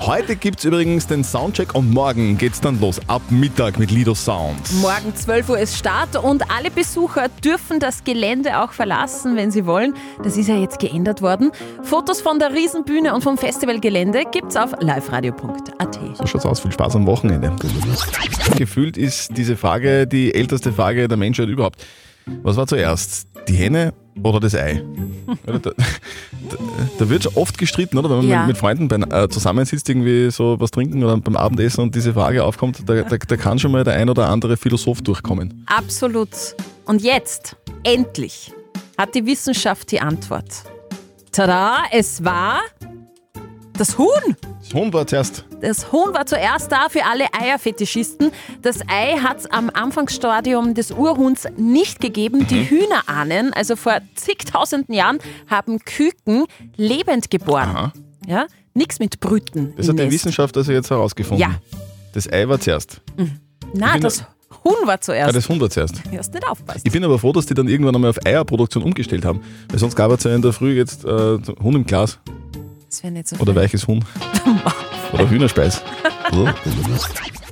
Heute 0.00 0.34
gibt 0.34 0.58
es 0.58 0.64
übrigens 0.64 1.06
den 1.06 1.22
Soundcheck 1.22 1.76
und 1.76 1.92
morgen 1.92 2.36
geht 2.38 2.54
es 2.54 2.60
dann 2.60 2.80
los. 2.80 3.00
Ab 3.06 3.22
Mittag 3.30 3.78
mit 3.78 3.92
Lido 3.92 4.16
Sound. 4.16 4.58
Morgen 4.80 5.14
12 5.14 5.48
Uhr 5.50 5.58
ist 5.60 5.76
Start 5.76 6.16
und 6.16 6.42
alle 6.50 6.72
Besucher 6.72 7.28
dürfen 7.44 7.78
das 7.78 8.02
Gelände 8.02 8.62
auch 8.64 8.72
verlassen, 8.72 9.36
wenn 9.36 9.52
sie 9.52 9.64
wollen. 9.64 9.94
Das 10.24 10.36
ist 10.36 10.48
ja 10.48 10.56
jetzt 10.56 10.80
geändert 10.80 11.22
worden. 11.22 11.52
Fotos 11.84 12.20
von 12.20 12.40
der 12.40 12.52
Riesenbühne 12.52 13.14
und 13.14 13.22
vom 13.22 13.38
Festivalgelände 13.38 14.24
gibt's 14.32 14.56
auf 14.56 14.72
liveradio.at. 14.80 16.00
So 16.14 16.26
schaut's 16.26 16.46
aus. 16.46 16.58
Viel 16.60 16.72
Spaß 16.72 16.96
am 16.96 17.06
Wochenende. 17.06 17.52
Gefühlt 18.56 18.96
ist 18.96 19.36
diese 19.36 19.56
Frage 19.56 20.06
die 20.06 20.34
älteste 20.34 20.72
Frage 20.72 21.08
der 21.08 21.16
Menschheit 21.16 21.48
überhaupt. 21.48 21.84
Was 22.42 22.56
war 22.56 22.66
zuerst? 22.66 23.28
Die 23.48 23.54
Henne 23.54 23.92
oder 24.22 24.40
das 24.40 24.54
Ei? 24.54 24.82
Da, 25.46 25.58
da, 25.58 25.72
da 26.98 27.08
wird 27.08 27.24
schon 27.24 27.34
oft 27.34 27.58
gestritten, 27.58 27.98
oder? 27.98 28.08
Wenn 28.10 28.18
man 28.18 28.28
Ja. 28.28 28.46
mit, 28.46 28.56
Freunden 28.56 28.86
bei, 28.88 28.96
äh, 28.96 29.28
zusammensitzt, 29.28 29.88
irgendwie 29.88 30.30
so 30.30 30.58
was 30.60 30.70
trinken 30.70 31.02
oder 31.02 31.16
beim 31.16 31.36
Abendessen 31.36 31.80
und 31.82 31.94
diese 31.94 32.12
Frage 32.14 32.44
aufkommt, 32.44 32.88
da, 32.88 33.02
da, 33.02 33.16
da 33.16 33.36
kann 33.36 33.58
schon 33.58 33.72
mal 33.72 33.82
der 33.84 33.94
ein 33.94 34.08
oder 34.08 34.28
andere 34.28 34.56
Philosoph 34.56 35.02
durchkommen. 35.02 35.64
Absolut. 35.66 36.28
Und 36.84 37.02
jetzt, 37.02 37.56
endlich, 37.82 38.52
hat 38.96 39.14
die 39.16 39.26
Wissenschaft 39.26 39.90
die 39.90 40.00
Antwort. 40.00 40.64
Tada, 41.32 41.78
es 41.90 42.24
war 42.24 42.60
das 43.76 43.98
Huhn. 43.98 44.36
Das 44.60 44.74
Huhn 44.74 44.92
war 44.92 45.06
zuerst. 45.06 45.44
Das 45.60 45.92
Huhn 45.92 46.12
war 46.14 46.26
zuerst 46.26 46.70
da 46.72 46.88
für 46.88 47.04
alle 47.04 47.26
Eierfetischisten. 47.32 48.30
Das 48.62 48.80
Ei 48.88 49.16
hat 49.22 49.38
es 49.40 49.46
am 49.46 49.70
Anfangsstadium 49.72 50.74
des 50.74 50.90
Urhuhns 50.90 51.46
nicht 51.56 52.00
gegeben. 52.00 52.40
Mhm. 52.40 52.46
Die 52.48 52.68
Hühnerahnen, 52.70 53.52
also 53.52 53.76
vor 53.76 53.98
zigtausenden 54.14 54.94
Jahren, 54.94 55.18
haben 55.48 55.78
Küken 55.80 56.44
lebend 56.76 57.30
geboren. 57.30 57.92
Ja, 58.26 58.46
nichts 58.74 58.98
mit 58.98 59.20
Brüten. 59.20 59.74
Das 59.76 59.88
hat 59.88 59.98
die. 59.98 60.10
Wissenschaft 60.10 60.56
also 60.56 60.72
jetzt 60.72 60.90
herausgefunden. 60.90 61.40
Ja. 61.40 61.56
Das 62.12 62.30
Ei 62.32 62.48
war 62.48 62.58
zuerst. 62.58 63.00
Na, 63.74 63.92
bin- 63.92 64.02
das 64.02 64.24
Huhn 64.64 64.86
war 64.86 65.00
zuerst. 65.00 65.26
Ja, 65.28 65.32
das 65.32 65.48
Huhn 65.48 65.60
war 65.60 65.70
zuerst. 65.70 66.02
Hast 66.16 66.34
nicht 66.34 66.48
aufpasst. 66.48 66.80
Ich 66.84 66.92
bin 66.92 67.04
aber 67.04 67.18
froh, 67.18 67.32
dass 67.32 67.46
die 67.46 67.54
dann 67.54 67.68
irgendwann 67.68 67.94
einmal 67.94 68.10
auf 68.10 68.18
Eierproduktion 68.24 68.82
umgestellt 68.82 69.24
haben. 69.24 69.40
Weil 69.68 69.78
sonst 69.78 69.94
gab 69.94 70.10
es 70.12 70.24
ja 70.24 70.34
in 70.34 70.42
der 70.42 70.52
Früh 70.52 70.76
jetzt 70.76 71.04
äh, 71.04 71.08
Huhn 71.62 71.74
im 71.74 71.84
Glas 71.86 72.18
Das 72.88 73.02
wäre 73.02 73.12
nicht 73.12 73.28
so 73.28 73.36
oder 73.36 73.52
fein. 73.52 73.62
weiches 73.62 73.86
Huhn. 73.86 74.04
oder 75.12 75.28
Hühnerspeis. 75.28 75.82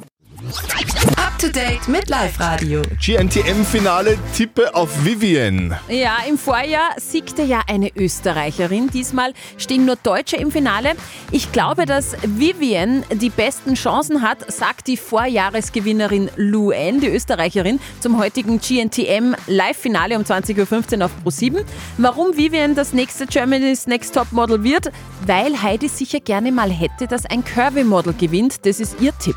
To 1.45 1.51
date 1.51 1.89
mit 1.89 2.09
Live 2.09 2.41
Radio. 2.41 2.81
GNTM-Finale 3.05 4.17
Tippe 4.35 4.75
auf 4.75 5.05
Vivian. 5.05 5.77
Ja, 5.91 6.17
im 6.27 6.39
Vorjahr 6.39 6.93
siegte 6.97 7.43
ja 7.43 7.61
eine 7.67 7.95
Österreicherin. 7.95 8.89
Diesmal 8.89 9.35
stehen 9.59 9.85
nur 9.85 9.97
Deutsche 9.97 10.37
im 10.37 10.51
Finale. 10.51 10.93
Ich 11.33 11.53
glaube, 11.53 11.85
dass 11.85 12.17
Vivian 12.23 13.05
die 13.13 13.29
besten 13.29 13.75
Chancen 13.75 14.23
hat, 14.23 14.51
sagt 14.51 14.87
die 14.87 14.97
Vorjahresgewinnerin 14.97 16.31
Luen, 16.37 17.01
die 17.01 17.09
Österreicherin, 17.09 17.79
zum 18.01 18.19
heutigen 18.19 18.59
GNTM 18.59 19.35
Live-Finale 19.47 20.17
um 20.17 20.23
20.15 20.23 20.99
Uhr 20.99 21.05
auf 21.05 21.13
Pro7. 21.27 21.63
Warum 21.99 22.39
Vivian 22.39 22.75
das 22.75 22.95
nächste 22.95 23.27
Germany's 23.27 23.87
Next 23.87 24.15
Top 24.15 24.33
Model 24.33 24.65
wird? 24.65 24.91
Weil 25.27 25.61
Heidi 25.61 25.89
sicher 25.89 26.21
gerne 26.21 26.53
mal 26.53 26.71
hätte, 26.71 27.07
dass 27.07 27.27
ein 27.27 27.45
Curvy-Model 27.45 28.15
gewinnt. 28.15 28.65
Das 28.65 28.81
ist 28.81 28.97
ihr 29.03 29.13
Tipp. 29.19 29.37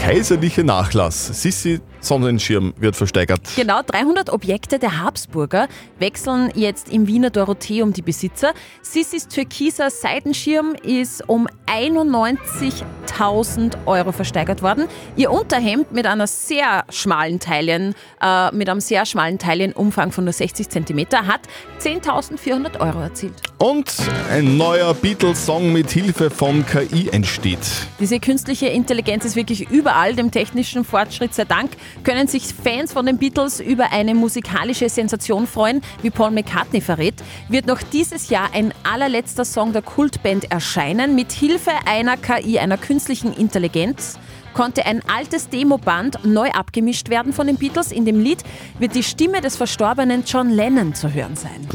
Kaiserliche 0.00 0.64
Nachlass. 0.64 1.42
Sissi 1.42 1.80
Sonnenschirm 2.00 2.74
wird 2.78 2.96
versteigert. 2.96 3.40
Genau 3.56 3.82
300 3.82 4.30
Objekte 4.30 4.78
der 4.78 5.02
Habsburger 5.02 5.68
wechseln 5.98 6.50
jetzt 6.54 6.92
im 6.92 7.06
Wiener 7.06 7.30
Dorotheum 7.30 7.92
die 7.92 8.02
Besitzer. 8.02 8.52
Sissis 8.82 9.28
türkiser 9.28 9.90
Seidenschirm 9.90 10.74
ist 10.82 11.28
um 11.28 11.48
91.000 11.66 13.86
Euro 13.86 14.12
versteigert 14.12 14.62
worden. 14.62 14.86
Ihr 15.16 15.30
Unterhemd 15.30 15.92
mit 15.92 16.06
einer 16.06 16.26
sehr 16.26 16.84
schmalen 16.90 17.40
Teilen, 17.40 17.94
äh, 18.22 18.54
mit 18.54 18.68
einem 18.68 18.80
sehr 18.80 19.06
schmalen 19.06 19.38
Teilenumfang 19.38 20.12
von 20.12 20.24
nur 20.24 20.32
60 20.32 20.68
cm 20.68 21.06
hat 21.26 21.40
10.400 21.80 22.80
Euro 22.80 23.00
erzielt. 23.00 23.34
Und 23.58 23.92
ein 24.30 24.56
neuer 24.56 24.94
Beatles-Song 24.94 25.72
mit 25.72 25.90
Hilfe 25.90 26.30
von 26.30 26.64
KI 26.64 27.08
entsteht. 27.08 27.58
Diese 27.98 28.20
künstliche 28.20 28.68
Intelligenz 28.68 29.24
ist 29.24 29.36
wirklich 29.36 29.70
überall, 29.70 30.14
dem 30.14 30.30
technischen 30.30 30.84
Fortschritt 30.84 31.34
sei 31.34 31.44
Dank 31.44 31.70
können 32.04 32.28
sich 32.28 32.54
Fans 32.54 32.92
von 32.92 33.06
den 33.06 33.18
Beatles 33.18 33.60
über 33.60 33.92
eine 33.92 34.14
musikalische 34.14 34.88
Sensation 34.88 35.46
freuen, 35.46 35.82
wie 36.02 36.10
Paul 36.10 36.30
McCartney 36.30 36.80
verrät. 36.80 37.14
Wird 37.48 37.66
noch 37.66 37.82
dieses 37.82 38.30
Jahr 38.30 38.50
ein 38.52 38.72
allerletzter 38.82 39.44
Song 39.44 39.72
der 39.72 39.82
Kultband 39.82 40.50
erscheinen. 40.50 41.14
Mit 41.14 41.32
Hilfe 41.32 41.72
einer 41.86 42.16
KI, 42.16 42.58
einer 42.58 42.78
künstlichen 42.78 43.32
Intelligenz, 43.32 44.18
konnte 44.54 44.86
ein 44.86 45.02
altes 45.06 45.48
Demoband 45.48 46.24
neu 46.24 46.50
abgemischt 46.50 47.10
werden 47.10 47.32
von 47.32 47.46
den 47.46 47.56
Beatles. 47.56 47.92
In 47.92 48.04
dem 48.04 48.18
Lied 48.18 48.42
wird 48.80 48.94
die 48.94 49.04
Stimme 49.04 49.40
des 49.40 49.56
verstorbenen 49.56 50.24
John 50.26 50.50
Lennon 50.50 50.94
zu 50.94 51.12
hören 51.12 51.36
sein. 51.36 51.68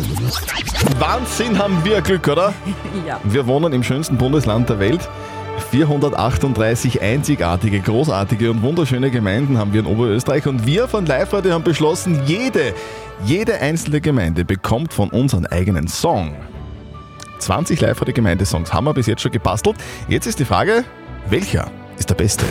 Wahnsinn 0.99 1.57
haben 1.57 1.83
wir 1.85 2.01
Glück, 2.01 2.27
oder? 2.27 2.53
ja. 3.07 3.21
Wir 3.23 3.47
wohnen 3.47 3.71
im 3.71 3.83
schönsten 3.83 4.17
Bundesland 4.17 4.69
der 4.69 4.79
Welt. 4.79 5.07
438 5.73 7.01
einzigartige, 7.01 7.79
großartige 7.79 8.51
und 8.51 8.61
wunderschöne 8.61 9.09
Gemeinden 9.09 9.57
haben 9.57 9.73
wir 9.73 9.79
in 9.79 9.87
Oberösterreich 9.87 10.45
und 10.45 10.67
wir 10.67 10.87
von 10.87 11.07
Live 11.07 11.33
Radio 11.33 11.53
haben 11.53 11.63
beschlossen, 11.63 12.21
jede, 12.27 12.75
jede 13.25 13.59
einzelne 13.59 13.99
Gemeinde 13.99 14.45
bekommt 14.45 14.93
von 14.93 15.09
uns 15.09 15.33
einen 15.33 15.47
eigenen 15.47 15.87
Song. 15.87 16.35
20 17.39 17.81
Live 17.81 17.99
Radio 17.99 18.13
Gemeindesongs 18.13 18.71
haben 18.71 18.85
wir 18.85 18.93
bis 18.93 19.07
jetzt 19.07 19.23
schon 19.23 19.31
gebastelt. 19.31 19.77
Jetzt 20.07 20.27
ist 20.27 20.37
die 20.37 20.45
Frage, 20.45 20.83
welcher 21.31 21.71
ist 21.97 22.07
der 22.07 22.15
beste? 22.15 22.45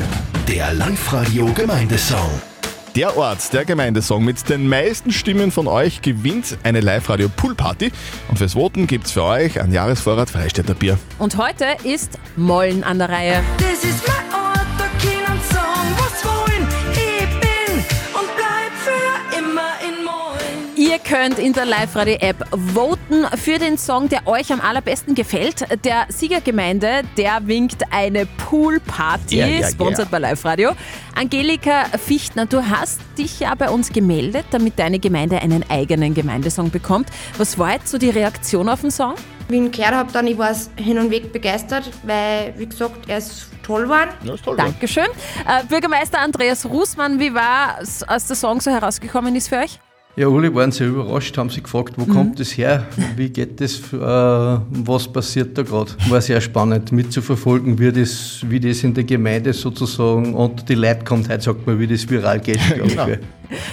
Der 0.48 0.74
Live-Radio 0.74 1.46
Gemeindesong. 1.52 2.51
Der 2.94 3.16
Ort, 3.16 3.54
der 3.54 3.64
Gemeindesong 3.64 4.22
mit 4.22 4.50
den 4.50 4.68
meisten 4.68 5.12
Stimmen 5.12 5.50
von 5.50 5.66
euch 5.66 6.02
gewinnt 6.02 6.58
eine 6.62 6.80
Live-Radio 6.80 7.30
Poolparty. 7.30 7.90
Und 8.28 8.36
fürs 8.36 8.52
Voten 8.52 8.86
gibt's 8.86 9.12
für 9.12 9.22
euch 9.22 9.58
ein 9.58 9.72
Jahresvorrat 9.72 10.28
Freistädter 10.28 10.74
Bier. 10.74 10.98
Und 11.18 11.38
heute 11.38 11.68
ist 11.84 12.18
Mollen 12.36 12.84
an 12.84 12.98
der 12.98 13.08
Reihe. 13.08 13.42
Das 13.56 13.82
ist 13.82 14.06
mein 14.06 14.38
Ort, 14.38 14.66
können 15.00 15.40
sagen, 15.50 15.96
was 15.96 16.22
wollen. 16.22 16.68
Ich 16.92 17.28
bin 17.40 17.78
und 18.12 18.28
bleib 18.36 18.72
für 18.84 19.38
immer 19.38 19.72
in 19.88 20.04
Mollen. 20.04 20.76
Ihr 20.76 20.98
könnt 20.98 21.38
in 21.38 21.54
der 21.54 21.64
Live-Radio-App 21.64 22.44
voten 22.74 23.01
für 23.36 23.58
den 23.58 23.78
Song, 23.78 24.08
der 24.08 24.26
euch 24.26 24.52
am 24.52 24.60
allerbesten 24.60 25.14
gefällt. 25.14 25.66
Der 25.84 26.06
Siegergemeinde, 26.08 27.02
der 27.16 27.46
winkt 27.46 27.82
eine 27.90 28.26
Poolparty, 28.26 29.36
Ja, 29.38 29.46
ja, 29.46 29.60
ja. 29.60 29.68
sponsert 29.68 30.10
bei 30.10 30.18
Live-Radio. 30.18 30.70
Angelika 31.14 31.84
Fichtner, 32.04 32.46
du 32.46 32.68
hast 32.68 33.00
dich 33.18 33.40
ja 33.40 33.54
bei 33.54 33.70
uns 33.70 33.92
gemeldet, 33.92 34.46
damit 34.50 34.78
deine 34.78 34.98
Gemeinde 34.98 35.40
einen 35.40 35.64
eigenen 35.68 36.14
Gemeindesong 36.14 36.70
bekommt. 36.70 37.08
Was 37.38 37.58
war 37.58 37.72
jetzt 37.74 37.88
so 37.88 37.98
die 37.98 38.10
Reaktion 38.10 38.68
auf 38.68 38.80
den 38.80 38.90
Song? 38.90 39.14
Wie 39.48 39.56
ich 39.56 39.60
ihn 39.62 39.70
gehört 39.72 39.94
habe, 39.94 40.12
dann 40.12 40.26
ich 40.26 40.38
war 40.38 40.54
hin 40.76 40.98
und 40.98 41.10
weg 41.10 41.32
begeistert, 41.32 41.90
weil, 42.04 42.54
wie 42.56 42.66
gesagt, 42.66 43.08
er 43.08 43.18
ist 43.18 43.48
toll 43.62 43.82
geworden. 43.82 44.10
Ja, 44.24 44.34
ist 44.34 44.44
toll. 44.44 44.56
Dankeschön. 44.56 45.04
Äh, 45.46 45.64
Bürgermeister 45.68 46.18
Andreas 46.20 46.64
Rußmann, 46.64 47.18
wie 47.20 47.34
war 47.34 47.78
es, 47.80 48.02
als 48.02 48.26
der 48.26 48.36
Song 48.36 48.60
so 48.60 48.70
herausgekommen 48.70 49.36
ist 49.36 49.48
für 49.48 49.58
euch? 49.58 49.78
Ja, 50.14 50.28
alle 50.28 50.54
waren 50.54 50.70
sehr 50.70 50.88
überrascht, 50.88 51.38
haben 51.38 51.48
sich 51.48 51.62
gefragt, 51.62 51.94
wo 51.96 52.04
kommt 52.04 52.38
das 52.38 52.56
her, 52.58 52.86
wie 53.16 53.30
geht 53.30 53.58
das, 53.62 53.80
äh, 53.94 53.96
was 53.96 55.10
passiert 55.10 55.56
da 55.56 55.62
gerade. 55.62 55.92
War 56.10 56.20
sehr 56.20 56.40
spannend 56.42 56.92
mitzuverfolgen, 56.92 57.78
wie 57.78 57.90
das, 57.90 58.40
wie 58.46 58.60
das 58.60 58.84
in 58.84 58.92
der 58.92 59.04
Gemeinde 59.04 59.54
sozusagen 59.54 60.34
und 60.34 60.68
die 60.68 60.74
Leute 60.74 61.04
kommt, 61.04 61.30
heute 61.30 61.42
sagt 61.42 61.66
man, 61.66 61.78
wie 61.78 61.86
das 61.86 62.08
viral 62.08 62.40
geht. 62.40 62.60
Genau. 62.74 63.06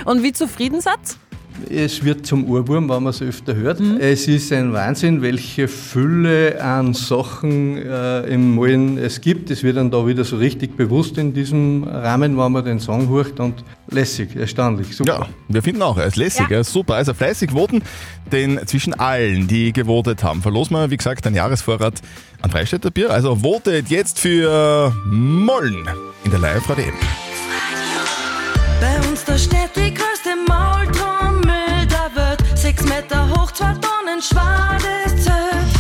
Und 0.06 0.24
wie 0.24 0.32
zufrieden 0.32 0.80
seid 0.80 1.00
Es 1.70 2.04
wird 2.04 2.26
zum 2.26 2.50
Ohrwurm, 2.50 2.90
wenn 2.90 3.04
man 3.04 3.08
es 3.12 3.22
öfter 3.22 3.56
hört. 3.56 3.80
Es 4.00 4.28
ist 4.28 4.52
ein 4.54 4.74
Wahnsinn, 4.74 5.22
welche 5.22 5.68
Fülle 5.68 6.62
an 6.62 6.94
Sachen 6.94 7.78
äh, 7.78 8.22
im 8.28 8.56
Malen 8.56 8.98
es 8.98 9.22
gibt. 9.22 9.52
Es 9.52 9.64
wird 9.64 9.78
dann 9.78 9.90
da 9.92 10.06
wieder 10.06 10.24
so 10.24 10.38
richtig 10.38 10.78
bewusst 10.78 11.18
in 11.18 11.34
diesem 11.34 11.84
Rahmen, 11.84 12.38
wenn 12.38 12.52
man 12.52 12.64
den 12.66 12.80
Song 12.80 13.10
hört 13.10 13.40
und 13.40 13.64
lässig, 13.90 14.36
erstaunlich, 14.36 14.96
super. 14.96 15.12
Ja, 15.22 15.28
wir 15.48 15.62
finden 15.64 15.82
auch, 15.82 15.98
er 15.98 16.06
ist 16.06 16.16
lässig, 16.18 16.48
Ja. 16.50 16.56
er 16.58 16.62
ist 16.62 16.72
super. 16.74 16.96
Also 16.96 17.14
fleißig 17.14 17.52
voten, 17.52 17.82
denn 18.32 18.60
zwischen 18.66 18.94
allen, 18.94 19.48
die 19.48 19.74
gewotet 19.74 20.24
haben, 20.24 20.42
verlosen 20.42 20.76
wir, 20.76 20.90
wie 20.92 20.98
gesagt, 20.98 21.26
einen 21.28 21.36
Jahresvorrat 21.36 22.02
an 22.42 22.52
Freistädter 22.52 22.92
Bier. 22.92 23.10
Also 23.12 23.36
votet 23.38 23.90
jetzt 23.90 24.20
für 24.20 24.94
Mollen 25.12 25.88
in 26.24 26.32
der 26.32 26.40
Live-Radio-App. 26.40 26.94
Bei 28.82 29.10
uns 29.10 29.26
da 29.26 29.38
steht 29.38 29.76
schwares 34.22 35.24
Zelt. 35.24 35.72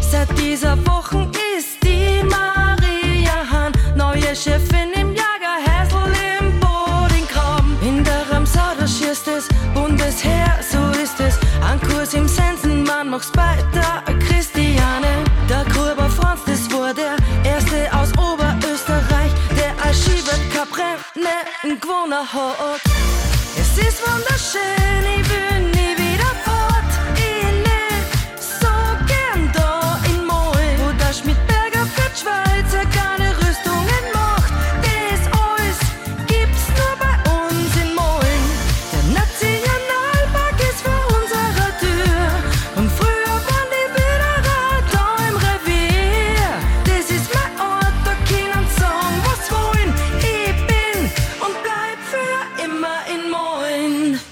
Seit 0.00 0.28
dieser 0.38 0.76
Woche 0.86 1.28
ist 1.56 1.82
die 1.82 2.22
Maria 2.24 3.36
Hahn 3.50 3.72
neue 3.94 4.34
Chefin 4.34 4.92
im 4.94 5.14
Jagerhäsl 5.14 6.12
im 6.38 6.60
Bodingraben. 6.60 7.76
In 7.82 8.02
der 8.04 8.22
Ramsau, 8.30 8.74
da 8.78 8.86
schießt 8.86 9.28
es 9.28 9.48
Bundesheer, 9.74 10.58
so 10.68 10.78
ist 11.00 11.20
es. 11.20 11.38
Ein 11.68 11.80
Kurs 11.80 12.14
im 12.14 12.28
Sensenmann 12.28 13.10
mach's 13.10 13.30
bei 13.30 13.56
der 13.74 14.14
Christiane. 14.18 15.24
Der 15.48 15.64
Gruber 15.72 16.08
Franz, 16.10 16.40
das 16.46 16.70
war 16.72 16.92
der 16.92 17.16
erste 17.44 17.88
aus 17.92 18.10
Oberösterreich, 18.18 19.32
der 19.58 19.72
als 19.84 20.02
Skiweltcup-Rennen 20.02 21.80
gewonnen 21.80 22.26
hat. 22.32 22.80
Es 23.58 23.78
ist 23.78 24.00
wunderschön, 24.06 25.04
ich 25.18 25.28
will 25.30 25.60
nie 25.70 25.95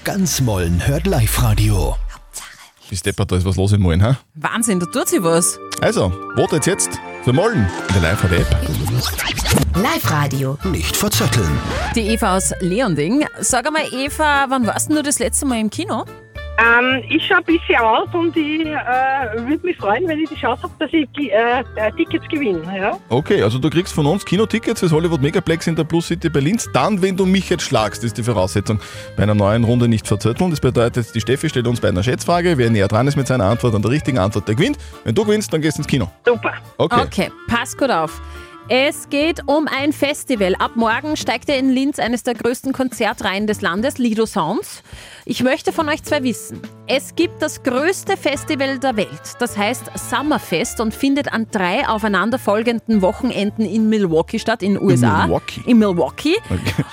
Ganz 0.05 0.39
Mollen 0.39 0.85
hört 0.85 1.07
Live-Radio. 1.07 1.95
Bis 2.91 3.01
deppert, 3.01 3.31
da 3.31 3.37
ist 3.37 3.45
was 3.45 3.55
los 3.55 3.71
in 3.71 3.81
Mollen, 3.81 4.03
ha? 4.03 4.19
Wahnsinn, 4.35 4.79
da 4.79 4.85
tut 4.85 5.07
sich 5.07 5.23
was. 5.23 5.59
Also, 5.81 6.13
votet 6.35 6.67
jetzt 6.67 6.91
für 7.23 7.33
Mollen 7.33 7.67
in 7.87 7.93
der 7.93 8.11
Live-Radio-App. 8.11 8.47
Live-Radio. 9.75 10.59
Nicht 10.65 10.95
verzetteln. 10.95 11.57
Die 11.95 12.01
Eva 12.01 12.37
aus 12.37 12.53
Leonding. 12.59 13.25
Sag 13.39 13.65
einmal, 13.65 13.91
Eva, 13.91 14.45
wann 14.47 14.67
warst 14.67 14.89
denn 14.89 14.95
du 14.95 15.01
das 15.01 15.17
letzte 15.17 15.47
Mal 15.47 15.59
im 15.59 15.71
Kino? 15.71 16.05
Ähm, 16.57 17.03
ich 17.09 17.25
schaue 17.25 17.37
ein 17.37 17.43
bisschen 17.43 17.75
aus 17.77 18.07
und 18.13 18.35
ich 18.37 18.65
äh, 18.65 19.47
würde 19.47 19.65
mich 19.65 19.75
freuen, 19.77 20.07
wenn 20.07 20.19
ich 20.19 20.29
die 20.29 20.35
Chance 20.35 20.63
habe, 20.63 20.73
dass 20.79 20.93
ich 20.93 21.07
äh, 21.17 21.63
äh, 21.75 21.91
Tickets 21.97 22.27
gewinne. 22.29 22.61
Ja? 22.77 22.97
Okay, 23.09 23.41
also 23.43 23.59
du 23.59 23.69
kriegst 23.69 23.93
von 23.93 24.05
uns 24.05 24.23
Kinotickets 24.23 24.79
fürs 24.79 24.91
Hollywood 24.91 25.21
Megaplex 25.21 25.67
in 25.67 25.75
der 25.75 25.83
Plus 25.83 26.07
City 26.07 26.29
Berlins. 26.29 26.69
Dann, 26.73 27.01
wenn 27.01 27.17
du 27.17 27.25
mich 27.25 27.49
jetzt 27.49 27.63
schlagst, 27.63 28.03
ist 28.03 28.17
die 28.17 28.23
Voraussetzung 28.23 28.79
bei 29.17 29.23
einer 29.23 29.35
neuen 29.35 29.65
Runde 29.65 29.87
nicht 29.87 30.07
verzötteln. 30.07 30.49
Das 30.49 30.61
bedeutet, 30.61 31.13
die 31.13 31.19
Steffi 31.21 31.49
stellt 31.49 31.67
uns 31.67 31.81
bei 31.81 31.89
einer 31.89 32.03
Schätzfrage. 32.03 32.57
Wer 32.57 32.69
näher 32.69 32.87
dran 32.87 33.07
ist 33.07 33.17
mit 33.17 33.27
seiner 33.27 33.45
Antwort 33.45 33.75
an 33.75 33.81
der 33.81 33.91
richtigen 33.91 34.17
Antwort, 34.17 34.47
der 34.47 34.55
gewinnt. 34.55 34.77
Wenn 35.03 35.13
du 35.13 35.25
gewinnst, 35.25 35.51
dann 35.51 35.61
gehst 35.61 35.77
du 35.77 35.81
ins 35.81 35.87
Kino. 35.87 36.09
Super. 36.25 36.53
Okay. 36.77 37.01
Okay, 37.01 37.31
pass 37.47 37.75
gut 37.75 37.91
auf. 37.91 38.21
Es 38.67 39.09
geht 39.09 39.47
um 39.47 39.67
ein 39.67 39.93
Festival. 39.93 40.55
Ab 40.55 40.71
morgen 40.73 41.15
steigt 41.17 41.49
er 41.49 41.59
in 41.59 41.69
Linz 41.69 41.99
eines 41.99 42.23
der 42.23 42.33
größten 42.33 42.73
Konzertreihen 42.73 43.45
des 43.45 43.61
Landes, 43.61 43.99
Lido 43.99 44.25
Sounds. 44.25 44.81
Ich 45.23 45.43
möchte 45.43 45.71
von 45.71 45.87
euch 45.87 46.01
zwei 46.01 46.23
wissen. 46.23 46.59
Es 46.87 47.13
gibt 47.13 47.43
das 47.43 47.61
größte 47.61 48.17
Festival 48.17 48.79
der 48.79 48.97
Welt, 48.97 49.35
das 49.37 49.55
heißt 49.55 49.91
Summerfest 50.09 50.79
und 50.79 50.95
findet 50.95 51.31
an 51.31 51.45
drei 51.51 51.87
aufeinanderfolgenden 51.87 53.03
Wochenenden 53.03 53.65
in 53.65 53.87
Milwaukee 53.87 54.39
statt, 54.39 54.63
in 54.63 54.73
den 54.73 54.83
USA. 54.83 55.27
Milwaukee? 55.27 55.61
In 55.67 55.77
Milwaukee. 55.77 56.35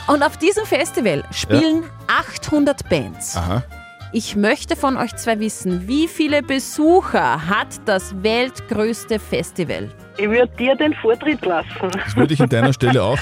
Und 0.09 0.23
auf 0.23 0.37
diesem 0.37 0.67
Festival 0.67 1.25
spielen 1.31 1.85
800 2.07 2.87
Bands. 2.91 3.35
Aha. 3.35 3.65
Ich 4.13 4.37
möchte 4.37 4.77
von 4.77 4.99
euch 4.99 5.17
zwei 5.17 5.41
wissen, 5.41 5.89
wie 5.89 6.07
viele 6.07 6.43
Besucher 6.43 7.49
hat 7.49 7.81
das 7.87 8.23
weltgrößte 8.23 9.19
Festival? 9.19 9.89
Ich 10.17 10.29
würde 10.29 10.51
dir 10.59 10.75
den 10.77 10.95
Vortritt 10.95 11.45
lassen. 11.45 11.69
Das 11.93 12.17
würde 12.17 12.35
ich 12.35 12.41
an 12.41 12.49
deiner 12.49 12.73
Stelle 12.73 13.03
auch. 13.03 13.19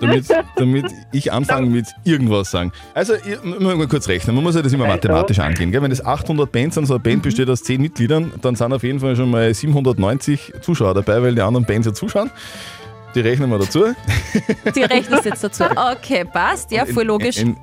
damit, 0.00 0.26
damit 0.56 0.86
ich 1.12 1.32
anfange 1.32 1.68
mit 1.68 1.86
irgendwas 2.04 2.50
sagen. 2.50 2.72
Also, 2.94 3.14
ich, 3.14 3.42
muss 3.42 3.76
mal 3.76 3.86
kurz 3.86 4.08
rechnen. 4.08 4.34
Man 4.34 4.44
muss 4.44 4.54
ja 4.54 4.62
das 4.62 4.72
immer 4.72 4.86
mathematisch 4.86 5.38
angehen. 5.38 5.70
Gell? 5.70 5.82
Wenn 5.82 5.92
es 5.92 6.04
800 6.04 6.50
Bands 6.50 6.74
sind, 6.74 6.86
so 6.86 6.94
eine 6.94 7.02
Band 7.02 7.22
besteht 7.22 7.48
aus 7.48 7.62
10 7.62 7.80
Mitgliedern, 7.80 8.32
dann 8.40 8.56
sind 8.56 8.72
auf 8.72 8.82
jeden 8.82 9.00
Fall 9.00 9.14
schon 9.14 9.30
mal 9.30 9.52
790 9.52 10.54
Zuschauer 10.62 10.94
dabei, 10.94 11.22
weil 11.22 11.34
die 11.34 11.42
anderen 11.42 11.66
Bands 11.66 11.86
ja 11.86 11.92
zuschauen. 11.92 12.30
Die 13.14 13.20
rechnen 13.20 13.50
wir 13.50 13.58
dazu. 13.58 13.86
Die 14.74 14.82
rechnest 14.82 15.24
jetzt 15.24 15.42
dazu. 15.42 15.64
Okay, 15.92 16.24
passt. 16.24 16.70
Ja, 16.70 16.86
voll 16.86 17.04
logisch. 17.04 17.38
In, 17.38 17.48
in, 17.48 17.56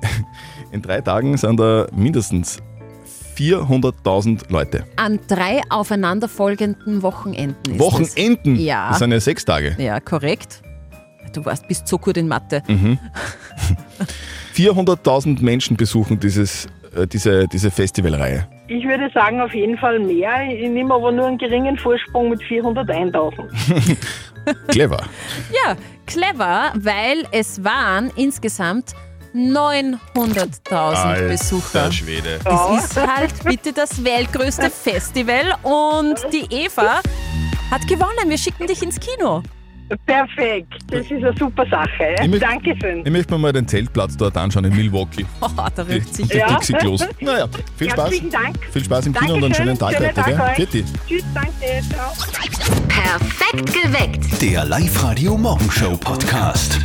in 0.72 0.82
drei 0.82 1.00
Tagen 1.00 1.36
sind 1.36 1.58
da 1.58 1.86
mindestens 1.94 2.58
400.000 3.38 4.50
Leute. 4.50 4.84
An 4.96 5.20
drei 5.28 5.60
aufeinanderfolgenden 5.70 7.02
Wochenenden 7.02 7.74
ist 7.74 7.78
Wochenenden? 7.78 8.56
Es. 8.56 8.62
Ja. 8.62 8.88
Das 8.88 8.98
sind 8.98 9.12
ja 9.12 9.20
sechs 9.20 9.44
Tage. 9.44 9.76
Ja, 9.78 10.00
korrekt. 10.00 10.62
Du 11.32 11.44
warst, 11.44 11.68
bist 11.68 11.86
so 11.86 11.98
gut 11.98 12.16
in 12.16 12.26
Mathe. 12.26 12.62
Mhm. 12.66 12.98
400.000 14.54 15.40
Menschen 15.42 15.76
besuchen 15.76 16.18
dieses, 16.18 16.66
äh, 16.96 17.06
diese, 17.06 17.46
diese 17.46 17.70
Festivalreihe. 17.70 18.48
Ich 18.66 18.84
würde 18.84 19.08
sagen, 19.14 19.40
auf 19.40 19.54
jeden 19.54 19.78
Fall 19.78 20.00
mehr. 20.00 20.30
Ich 20.50 20.68
nehme 20.68 20.92
aber 20.94 21.12
nur 21.12 21.26
einen 21.26 21.38
geringen 21.38 21.78
Vorsprung 21.78 22.30
mit 22.30 22.40
401.000. 22.40 23.96
Clever. 24.68 25.02
Ja, 25.52 25.76
clever, 26.06 26.72
weil 26.74 27.24
es 27.32 27.62
waren 27.62 28.10
insgesamt 28.16 28.94
900.000 29.34 30.70
Alter 30.72 31.28
Besucher. 31.28 31.92
Schwede. 31.92 32.38
Es 32.44 32.84
ist 32.84 32.96
halt 33.06 33.32
bitte 33.44 33.72
das 33.72 34.02
weltgrößte 34.02 34.70
Festival 34.70 35.54
und 35.62 36.16
die 36.32 36.46
Eva 36.54 37.00
hat 37.70 37.86
gewonnen. 37.86 38.28
Wir 38.28 38.38
schicken 38.38 38.66
dich 38.66 38.82
ins 38.82 38.98
Kino. 38.98 39.42
Perfekt, 40.04 40.74
das 40.90 41.00
ist 41.06 41.12
eine 41.12 41.32
super 41.38 41.64
Sache. 41.70 42.14
Ich 42.22 42.28
möcht- 42.28 42.42
Dankeschön. 42.42 43.06
Ich 43.06 43.10
möchte 43.10 43.32
mir 43.32 43.38
mal 43.38 43.52
den 43.54 43.66
Zeltplatz 43.66 44.18
dort 44.18 44.36
anschauen 44.36 44.64
in 44.66 44.76
Milwaukee. 44.76 45.24
Oh, 45.40 45.48
da 45.74 45.82
rührt 45.82 46.14
sich. 46.14 46.28
Die 46.28 46.36
Ja. 46.36 46.46
Dixie-Klos. 46.48 47.06
Naja, 47.20 47.46
viel 47.78 47.88
Spaß. 47.90 48.04
Herzlichen 48.04 48.30
Dank. 48.30 48.58
Viel 48.70 48.84
Spaß 48.84 49.06
im 49.06 49.14
Kino 49.14 49.34
und 49.36 49.44
einen 49.44 49.54
schönen 49.54 49.78
Tag 49.78 49.94
Schönen 49.94 50.08
heute. 50.14 50.36
Tag. 50.36 50.56
Vierte. 50.56 50.84
Tschüss, 51.08 51.24
danke. 51.32 51.82
Ciao. 51.90 52.12
Perfekt 52.88 53.72
geweckt. 53.72 54.42
Der 54.42 54.66
Live-Radio 54.66 55.38
Morgenshow 55.38 55.96
Podcast. 55.96 56.78